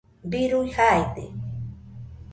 birui 0.29 0.63
jaide 0.77 1.25